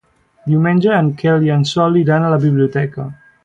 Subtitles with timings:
[0.53, 3.11] Diumenge en Quel i en Sol iran a la biblioteca.